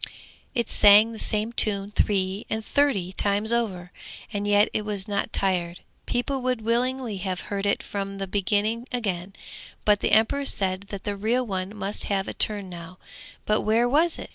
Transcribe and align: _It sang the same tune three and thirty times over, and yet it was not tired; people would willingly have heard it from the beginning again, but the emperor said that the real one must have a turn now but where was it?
_It 0.55 0.67
sang 0.67 1.11
the 1.11 1.19
same 1.19 1.53
tune 1.53 1.91
three 1.91 2.47
and 2.49 2.65
thirty 2.65 3.13
times 3.13 3.53
over, 3.53 3.91
and 4.33 4.47
yet 4.47 4.67
it 4.73 4.83
was 4.83 5.07
not 5.07 5.31
tired; 5.31 5.81
people 6.07 6.41
would 6.41 6.63
willingly 6.63 7.17
have 7.17 7.51
heard 7.53 7.67
it 7.67 7.83
from 7.83 8.17
the 8.17 8.25
beginning 8.25 8.87
again, 8.91 9.33
but 9.85 9.99
the 9.99 10.11
emperor 10.13 10.45
said 10.45 10.85
that 10.89 11.03
the 11.03 11.15
real 11.15 11.45
one 11.45 11.75
must 11.77 12.05
have 12.05 12.27
a 12.27 12.33
turn 12.33 12.67
now 12.67 12.97
but 13.45 13.61
where 13.61 13.87
was 13.87 14.17
it? 14.17 14.29